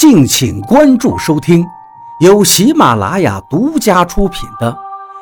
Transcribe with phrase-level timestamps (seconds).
[0.00, 1.62] 敬请关注收听，
[2.20, 4.72] 由喜马拉雅独家出品的《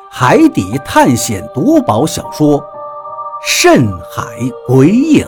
[0.09, 2.57] 海底探险夺宝小说》
[3.45, 4.23] 《深海
[4.65, 5.25] 鬼影》，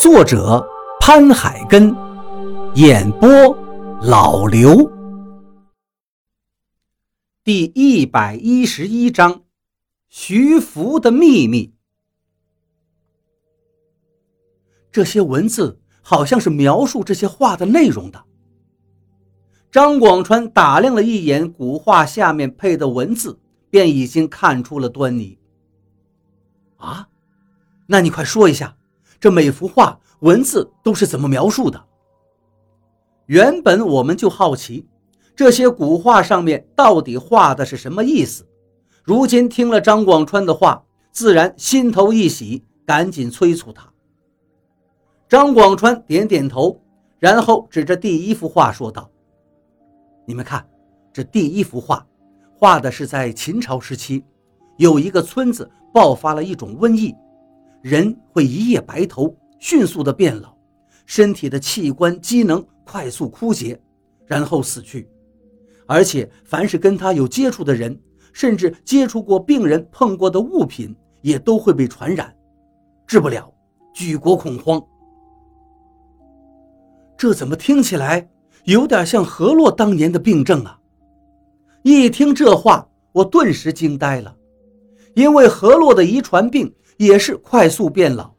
[0.00, 0.66] 作者
[0.98, 1.94] 潘海根，
[2.76, 3.28] 演播
[4.00, 4.90] 老刘。
[7.44, 9.42] 第一百一十一章：
[10.08, 11.74] 徐福的秘密。
[14.90, 15.82] 这些文字。
[16.08, 18.24] 好像是描述这些话的内容的。
[19.72, 23.36] 张广川打量了一眼古画下面配的文字，
[23.70, 25.36] 便已经看出了端倪。
[26.76, 27.08] 啊，
[27.86, 28.76] 那你快说一下，
[29.18, 31.84] 这每幅画文字都是怎么描述的？
[33.26, 34.86] 原本我们就好奇，
[35.34, 38.46] 这些古画上面到底画的是什么意思。
[39.02, 43.92] 如今听了张广川的话，自然心头一喜，赶紧催促他。
[45.28, 46.80] 张广川点点头，
[47.18, 49.10] 然后指着第一幅画说道
[50.24, 50.64] ：“你们看，
[51.12, 52.06] 这第一幅画，
[52.54, 54.22] 画的是在秦朝时期，
[54.76, 57.12] 有一个村子爆发了一种瘟疫，
[57.82, 60.56] 人会一夜白头，迅速的变老，
[61.06, 63.76] 身体的器官机能快速枯竭，
[64.26, 65.10] 然后死去。
[65.88, 68.00] 而且，凡是跟他有接触的人，
[68.32, 72.32] 甚至接触过病人碰过的物品，也都会被传染，
[73.08, 73.52] 治不了，
[73.92, 74.80] 举国恐慌。”
[77.16, 78.28] 这怎么听起来
[78.64, 80.78] 有点像何洛当年的病症啊？
[81.82, 84.36] 一听这话，我顿时惊呆了，
[85.14, 88.34] 因为何洛的遗传病也是快速变老，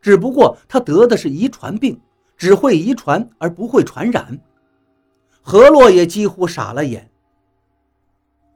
[0.00, 2.00] 只不过他得的是遗传病，
[2.36, 4.38] 只会遗传而不会传染。
[5.40, 7.10] 何洛也几乎傻了眼。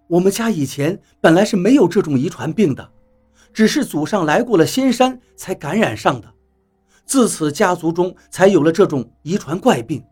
[0.06, 2.88] 我们家以前本来是没有这种遗传病的，
[3.52, 6.32] 只是祖上来过了仙山才感染上的。
[7.06, 10.04] 自此，家族中才有了这种遗传怪病。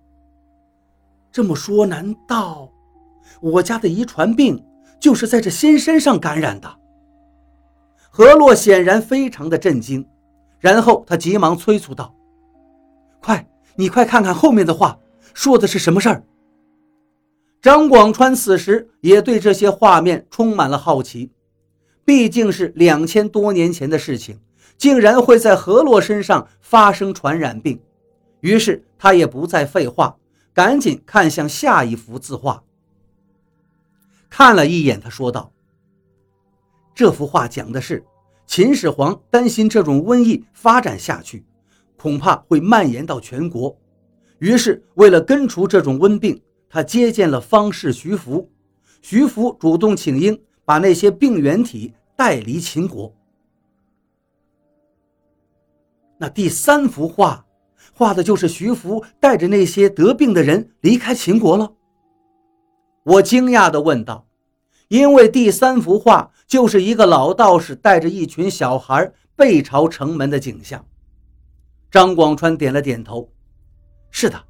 [1.32, 2.70] 这么说，难道
[3.40, 4.64] 我家的遗传病
[5.00, 6.78] 就是在这仙山上感染的？
[8.10, 10.06] 何洛显然非常的震惊，
[10.60, 12.14] 然后他急忙催促道
[13.20, 14.96] ：“快，你快看看后面的话，
[15.34, 16.22] 说的是什么事儿？”
[17.60, 21.32] 张广川此时也对这些画面充满了好奇，
[22.04, 24.38] 毕竟是两千多年前的事情。
[24.76, 27.80] 竟然会在何洛身上发生传染病，
[28.40, 30.16] 于是他也不再废话，
[30.52, 32.62] 赶紧看向下一幅字画。
[34.28, 35.52] 看了一眼，他说道
[36.94, 38.04] ：“这幅画讲的是
[38.46, 41.44] 秦始皇担心这种瘟疫发展下去，
[41.96, 43.78] 恐怕会蔓延到全国，
[44.40, 48.50] 于是为了根除这种瘟病，他接见了方士徐福。
[49.00, 53.14] 徐福主动请缨，把那些病原体带离秦国。”
[56.28, 57.44] 第三幅画，
[57.92, 61.72] 画的就是徐福带着那些得病的人离开秦国了。
[63.04, 64.26] 我惊讶地问道
[64.88, 70.84] ：“因为第三幅画就是一个老道士带着一群小孩背朝城门的景象。”
[71.90, 73.30] 张广川点了点头
[74.10, 74.42] ：“是的，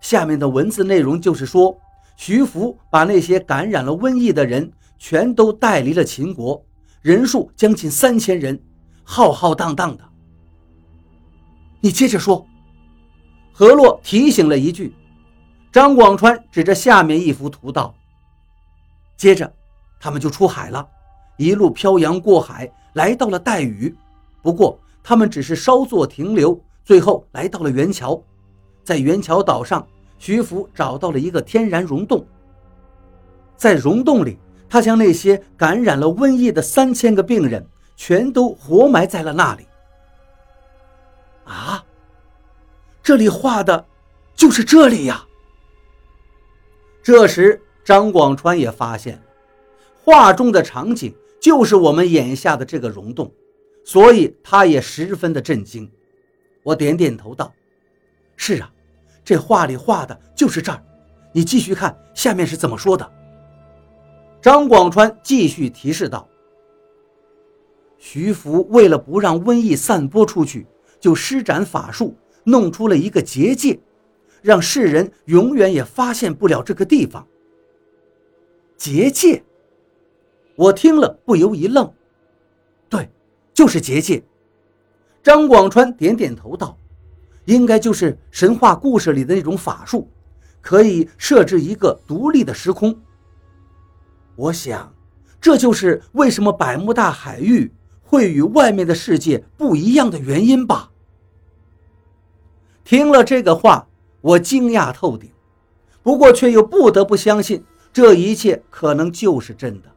[0.00, 1.76] 下面的文字内容就是说，
[2.16, 6.64] 徐福把那些感染了瘟疫的人全都带离了秦国，
[7.02, 8.58] 人数将近三千人，
[9.02, 10.04] 浩浩荡荡的。”
[11.86, 12.44] 你接着说，
[13.52, 14.92] 何洛提醒了一句。
[15.70, 17.94] 张广川指着下面一幅图道
[19.16, 19.52] ：“接着，
[20.00, 20.84] 他们就出海了，
[21.36, 23.94] 一路漂洋过海，来到了岱屿。
[24.42, 28.20] 不过，他们只是稍作停留，最后来到了元桥。
[28.82, 29.86] 在元桥岛上，
[30.18, 32.26] 徐福找到了一个天然溶洞。
[33.56, 34.36] 在溶洞里，
[34.68, 37.64] 他将那些感染了瘟疫的三千个病人
[37.94, 39.64] 全都活埋在了那里。”
[41.46, 41.84] 啊，
[43.02, 43.86] 这里画的，
[44.34, 45.24] 就是这里呀。
[47.02, 49.22] 这时，张广川也发现，
[50.02, 53.32] 画中的场景就是我们眼下的这个溶洞，
[53.84, 55.88] 所以他也十分的震惊。
[56.64, 57.54] 我点点头道
[58.36, 58.68] ：“是啊，
[59.24, 60.82] 这画里画的就是这儿。
[61.32, 63.08] 你继续看下面是怎么说的。”
[64.42, 66.28] 张广川继续提示道
[67.98, 70.66] ：“徐福为了不让瘟疫散播出去。”
[71.06, 73.78] 就施展法术，弄出了一个结界，
[74.42, 77.24] 让世人永远也发现不了这个地方。
[78.76, 79.44] 结界，
[80.56, 81.88] 我听了不由一愣。
[82.88, 83.08] 对，
[83.54, 84.20] 就是结界。
[85.22, 86.76] 张广川点点头道
[87.46, 90.10] ：“应该就是神话故事里的那种法术，
[90.60, 93.00] 可以设置一个独立的时空。
[94.34, 94.92] 我想，
[95.40, 97.70] 这就是为什么百慕大海域。”
[98.08, 100.92] 会与外面的世界不一样的原因吧。
[102.86, 103.88] 听了这个话，
[104.20, 105.28] 我惊讶透顶，
[106.04, 109.88] 不过却又不得不相信这一切可能就是真的，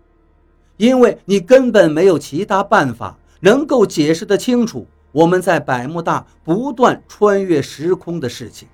[0.78, 8.68] 因为你根本没有其他办法能够解释得清楚我们在百慕大不断穿越时空的事情。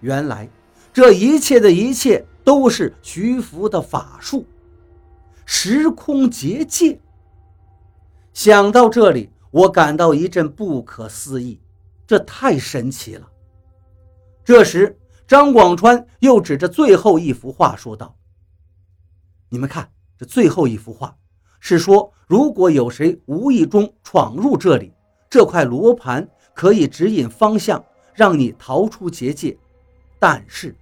[0.00, 0.48] 原来，
[0.92, 4.44] 这一切的一切都是徐福的法术——
[5.46, 6.98] 时空结界。
[8.32, 11.60] 想到这里，我感到一阵不可思议，
[12.06, 13.28] 这太神奇了。
[14.44, 18.14] 这时，张广川又指着最后一幅画说道
[19.50, 21.16] ：“你们看，这最后一幅画
[21.58, 24.92] 是说，如果有谁无意中闯入这里，
[25.28, 29.58] 这块罗盘可以指引方向，让你逃出结界。
[30.20, 30.74] 但是，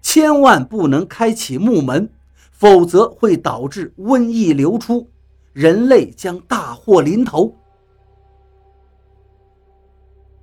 [0.00, 2.10] 千万不能开启木门，
[2.52, 5.06] 否则会导致瘟疫流出，
[5.52, 7.54] 人类将大祸临头。”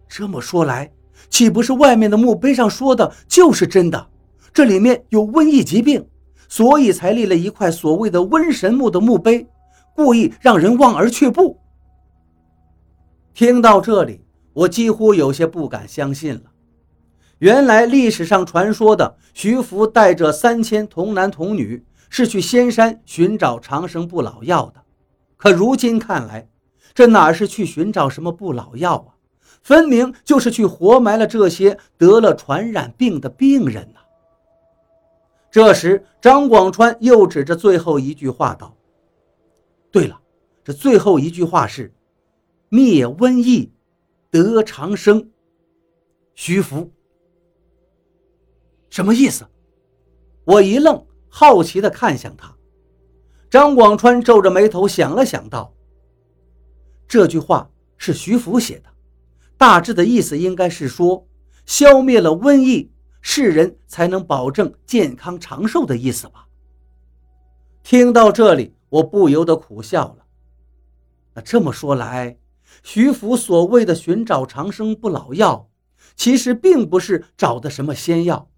[0.07, 0.91] 这么说来，
[1.29, 4.09] 岂不是外面的墓碑上说的就是真的？
[4.53, 6.07] 这里面有瘟疫疾病，
[6.49, 9.47] 所以才立了一块所谓的瘟神墓的墓碑，
[9.95, 11.59] 故意让人望而却步。
[13.33, 16.41] 听到这里，我几乎有些不敢相信了。
[17.37, 24.81] 原来历史上传说的徐福带着三千童男童女是去仙山寻找长生不老药的，
[25.35, 26.49] 可如今看来，
[26.95, 29.16] 这哪是去寻找什么不老药啊？
[29.67, 33.99] 分明就是去活埋了这些得了传染病的病人呐！
[35.51, 38.77] 这时，张广川又指着最后一句话道
[39.91, 40.21] ：“对了，
[40.63, 41.93] 这最后一句话是
[42.71, 43.69] ‘灭瘟疫，
[44.31, 45.31] 得长生’。
[46.33, 46.89] 徐福，
[48.89, 49.45] 什么意思？”
[50.47, 52.55] 我一愣，好奇地看向他。
[53.49, 55.73] 张广川皱着眉头想了想，道
[57.05, 58.89] ：“这句话是徐福写的。”
[59.57, 61.27] 大致的意思应该是说，
[61.65, 66.47] 消灭了瘟疫，世人才能保证健康长寿的意思吧。
[67.83, 70.25] 听到这里，我不由得苦笑了。
[71.33, 72.37] 那这么说来，
[72.83, 75.69] 徐福所谓的寻找长生不老药，
[76.15, 78.49] 其实并不是找的什么仙药，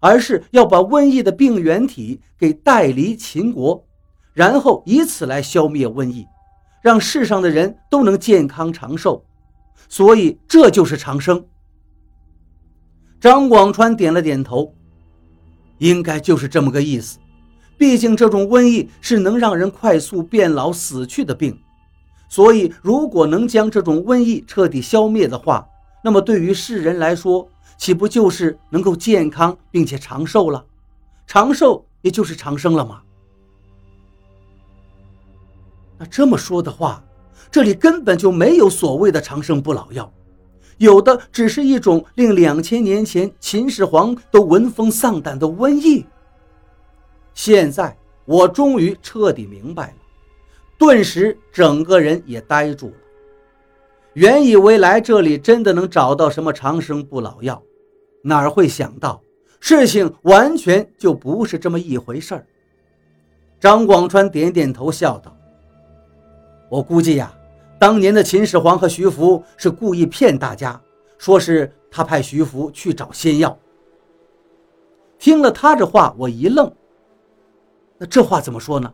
[0.00, 3.84] 而是要把瘟疫的病原体给带离秦国，
[4.32, 6.26] 然后以此来消灭瘟疫，
[6.80, 9.24] 让世上的人都能健康长寿。
[9.88, 11.46] 所以这就是长生。
[13.20, 14.74] 张广川点了点头，
[15.78, 17.18] 应该就是这么个意思。
[17.78, 21.58] 毕竟这种瘟疫是能让人快速变老死去的病，
[22.28, 25.66] 所以如果能将这种瘟疫彻底消灭的话，
[26.02, 30.64] 那么对于世人来说，岂不就是能够健康并且长寿了？
[31.26, 33.02] 长寿也就是长生了吗？
[35.98, 37.02] 那这么说的话。
[37.50, 40.12] 这里根本就没有所谓的长生不老药，
[40.78, 46.04] 有的只是一种令两千年前秦始皇都闻风丧胆的瘟疫。
[47.34, 49.94] 现在我终于彻底明白了，
[50.78, 52.94] 顿时整个人也呆住了。
[54.14, 57.60] 原以为来这里真的能找到什么长生不老药，
[58.22, 59.20] 哪会想到
[59.58, 62.46] 事情完全就不是这么一回事儿。
[63.58, 65.36] 张广川点点头，笑道
[66.68, 67.34] ：“我估计呀。”
[67.76, 70.80] 当年的秦始皇和徐福是故意骗大家，
[71.18, 73.58] 说是他派徐福去找仙药。
[75.18, 76.72] 听了他这话，我一愣。
[77.98, 78.90] 那这话怎么说呢？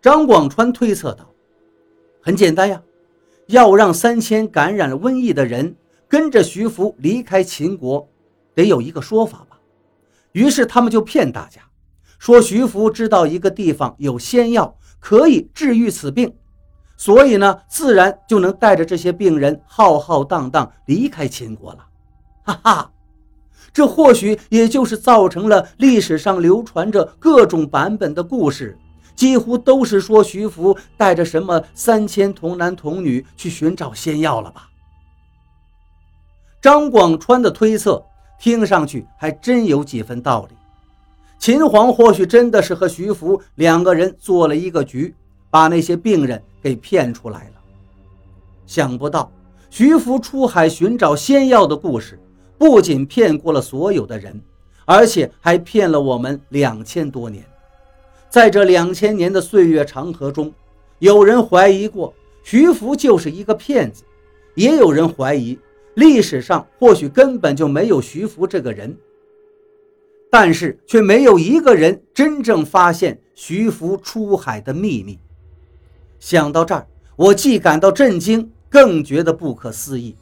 [0.00, 1.28] 张广川推测道
[2.22, 2.80] ：“很简单呀，
[3.48, 5.76] 要让三千感染了瘟疫的人
[6.08, 8.08] 跟着徐福离开秦国，
[8.54, 9.60] 得有一个说法吧。
[10.32, 11.60] 于是他们就骗大家，
[12.18, 16.32] 说徐福知道一个地方有仙药，可以治愈此病。”
[16.96, 21.86] 所以呢，自然就能带着这些病人浩浩荡荡离开秦国了，
[22.44, 22.90] 哈哈，
[23.72, 28.78] 这或许也就是造成了历史上流传着各种版本的故事，
[29.14, 34.70] 几乎都是说徐福带着什么三千童男童女去寻找仙药了吧？
[36.62, 38.02] 张广川的推测
[38.40, 40.56] 听上去还真有几分道理，
[41.38, 45.14] 秦皇或许真的是和徐福两个人做了一个局。
[45.56, 47.52] 把那些病人给骗出来了。
[48.66, 49.32] 想不到
[49.70, 52.20] 徐福出海寻找仙药的故事，
[52.58, 54.38] 不仅骗过了所有的人，
[54.84, 57.42] 而且还骗了我们两千多年。
[58.28, 60.52] 在这两千年的岁月长河中，
[60.98, 64.04] 有人怀疑过徐福就是一个骗子，
[64.56, 65.58] 也有人怀疑
[65.94, 68.94] 历史上或许根本就没有徐福这个人。
[70.30, 75.18] 但是却没有一个人真正发现徐福出海的秘密。
[76.18, 80.16] 想到这儿，我既感到震惊，更觉得不可思议。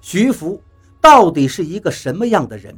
[0.00, 0.60] 徐福
[1.00, 2.76] 到底是一个什么样的人？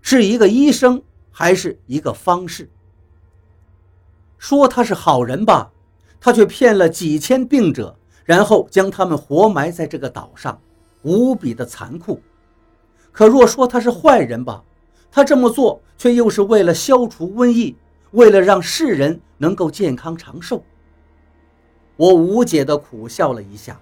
[0.00, 2.70] 是一个医生还是一个方士？
[4.38, 5.72] 说他是好人吧，
[6.20, 10.60] 他却骗了几千病者，然后将他们活埋在这个岛上，
[11.02, 12.20] 无比的残酷。
[13.10, 14.62] 可若说他是坏人吧，
[15.10, 17.74] 他这么做却又是为了消除瘟疫，
[18.10, 20.62] 为了让世人能够健康长寿。
[21.96, 23.80] 我无解地苦笑了一下，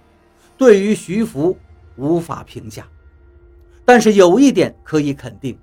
[0.57, 1.57] 对于徐福
[1.97, 2.87] 无法评价，
[3.85, 5.59] 但是有一点可以肯定，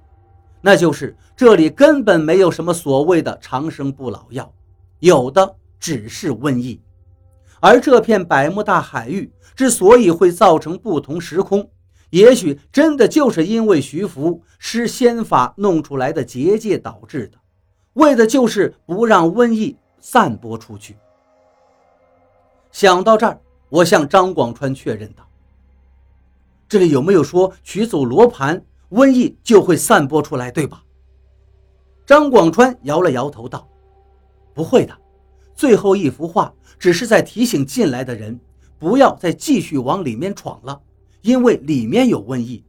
[0.61, 4.53] 那就是这里根本没有什么所谓的长生不老药，
[4.99, 6.79] 有的只是瘟疫。
[7.59, 11.69] 而这片百慕大海域之所以会造成不同时空，
[12.09, 17.37] 也许真的就是因为徐福施仙法弄出来的结界导致的，
[17.93, 20.95] 为的就是不让瘟疫散播出去。
[22.71, 25.27] 想到这儿，我向张广川确认道
[26.69, 30.83] ：“这里有没有说取走罗盘，瘟疫就会散播出来，对吧？”
[32.07, 33.67] 张广川摇了摇头道
[34.53, 34.97] ：“不会的，
[35.53, 38.39] 最后一幅画只是在提醒进来的人，
[38.79, 40.81] 不要再继续往里面闯了，
[41.21, 42.63] 因为里面有瘟疫。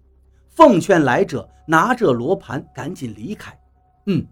[0.49, 3.57] 奉劝来者拿着罗盘赶紧离开。”
[4.07, 4.27] 嗯，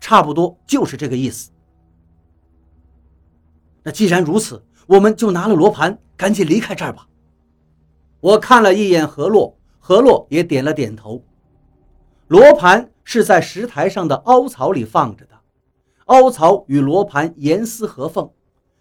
[0.00, 1.50] 差不多就是这个意思。
[3.84, 4.60] 那既然如此。
[4.86, 7.08] 我们就拿了罗盘，赶紧离开这儿吧。
[8.20, 11.22] 我看了一眼何洛，何洛也点了点头。
[12.28, 15.34] 罗盘是在石台上的凹槽里放着的，
[16.06, 18.30] 凹槽与罗盘严丝合缝，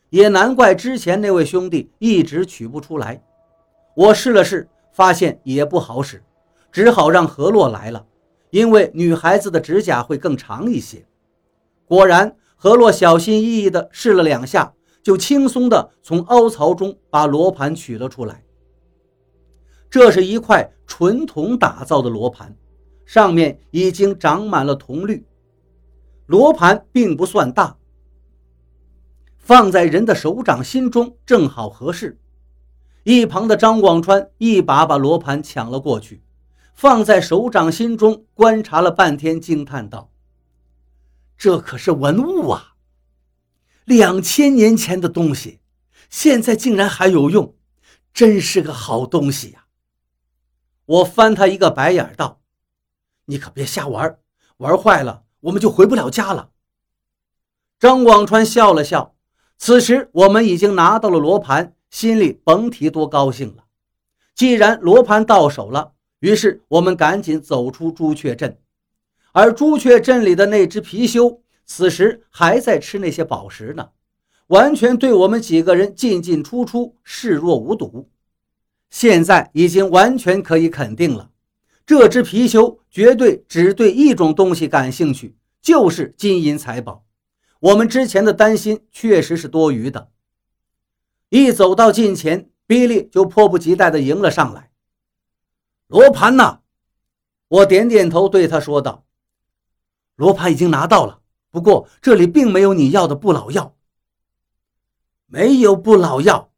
[0.10, 3.24] 也难怪之前那位兄弟一直取不出来。
[3.96, 6.24] 我试了试，发现也不好使，
[6.72, 8.06] 只好让何洛来了，
[8.52, 11.04] 因为女孩子的指甲会更长一些。
[11.88, 14.75] 果然，何洛小心翼翼地试了两下。
[15.06, 18.44] 就轻松地从凹槽中把罗盘取了出来。
[19.88, 22.58] 这是一块纯铜打造的罗盘，
[23.06, 25.24] 上面已经长满了铜绿。
[26.26, 27.78] 罗盘并不算大，
[29.38, 32.20] 放在人的手掌心中正好合适。
[33.04, 36.24] 一旁的张广川一把把罗盘抢了过去，
[36.74, 40.10] 放在手掌心中观察了半天，惊叹道
[41.38, 42.72] ：“这可是文物啊！”
[43.86, 45.60] 两千年前的东西，
[46.10, 47.56] 现在竟然还有用，
[48.14, 49.66] 真是个好东西呀！
[50.86, 52.42] 我翻他一个白眼道
[53.26, 54.18] ：“你可别瞎玩，
[54.58, 56.50] 玩坏了我们就回不了家了。”
[57.80, 59.14] 张广川笑了笑。
[59.58, 63.64] 此时我们已经拿到了罗盘，心里甭提多高兴了。
[64.34, 68.60] 既然罗盘到手了，于是我们赶紧走出朱雀镇，
[69.32, 71.40] 而朱雀镇里的那只貔貅。
[71.66, 73.90] 此时还在吃那些宝石呢，
[74.48, 78.10] 完全对我们几个人进进出出视若无睹。
[78.90, 81.32] 现在已经完全可以肯定了，
[81.86, 87.04] 这只貔貅绝对只对一种东西感兴趣，就是金银财宝。
[87.60, 90.12] 我们之前的担心确实是多余的。
[91.30, 94.70] 一走到近前，比利就迫不及待地迎了上来。
[95.88, 96.60] 罗盘呢？
[97.48, 99.06] 我点点头，对他说道
[100.16, 101.22] ：“罗盘已经拿到了。”
[101.56, 103.78] 不过这里并没有你要的不老药，
[105.26, 106.52] 没有不老药，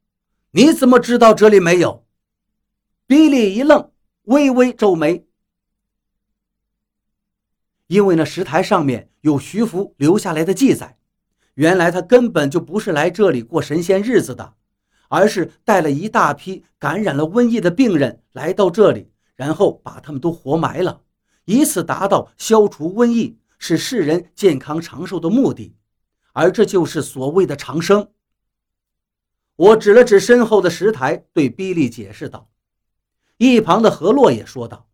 [0.50, 2.04] 你怎么知道这里没有？
[3.06, 3.92] 比利一愣，
[4.24, 5.28] 微微皱眉，
[7.86, 10.98] 因为那石台上面有徐福留下来的记载，
[11.54, 14.56] 原来他根本就不是来这里过神仙日子的，
[15.10, 21.04] 而是带了一大批感染了瘟疫的病人来到这里，然后把他们都活埋了，
[21.46, 23.38] 以此达到消除瘟疫。
[23.58, 25.76] 是世人健康长寿的目的，
[26.34, 28.12] 而这就是所谓的长生。
[29.56, 32.50] 我指了指身后的石台，对比利解释道。
[33.38, 34.88] 一旁的何洛也说道：“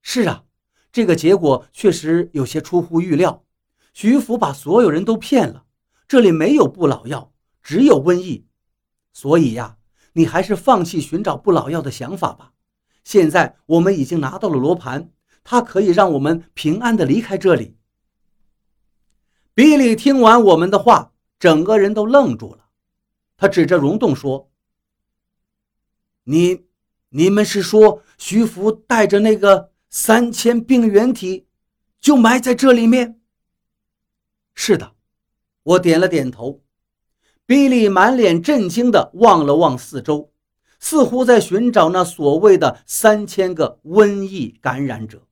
[0.00, 0.44] 是啊，
[0.90, 3.44] 这个结果确实有些出乎预料。
[3.92, 5.64] 徐福把所有人都骗了，
[6.06, 8.46] 这里没有不老药，只有瘟疫。
[9.12, 9.76] 所以呀，
[10.12, 12.52] 你还是放弃寻找不老药的想法吧。
[13.04, 15.10] 现在我们已经拿到了罗盘，
[15.44, 17.76] 它可以让我们平安的离开这里。”
[19.58, 21.10] 比利听完我们的话，
[21.40, 22.66] 整个人都愣住了。
[23.36, 24.52] 他指着溶洞说
[26.22, 26.66] ：“你，
[27.08, 31.48] 你们是说徐福带着那个三千病原体，
[32.00, 33.20] 就埋在这里面
[34.54, 34.92] ？”“是的。”
[35.64, 36.62] 我点了点头。
[37.44, 40.30] 比利满脸震惊地望了望四周，
[40.78, 45.26] 似乎在寻找那所谓的三千个瘟疫感染者。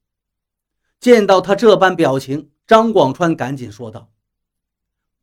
[0.99, 4.11] 见到他这般表情，张广川赶紧说道。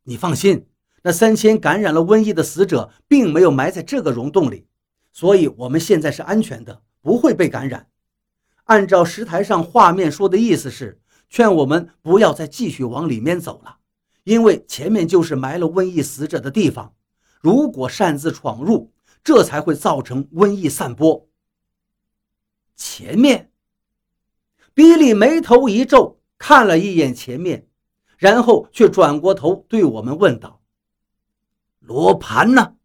[0.04, 0.66] 你放心，
[1.02, 4.66] 那三千感染了瘟疫的死者并没有埋在这个溶洞里，
[5.12, 7.88] 所以我们现在是安全的，不会被感染。
[8.64, 13.78] 按照石台上画面说的意思是，劝我们不要再继续往里面走了，
[14.24, 16.94] 因为前面就是埋了瘟疫死者的地方。
[17.40, 18.92] 如果擅自闯入，
[19.22, 21.28] 这才会造成瘟疫散播。
[22.74, 23.50] 前面，
[24.72, 27.68] 比利眉头一皱，看了一眼前面，
[28.24, 30.62] 然后却转过头对我们问道
[31.80, 32.76] ：“罗盘呢？”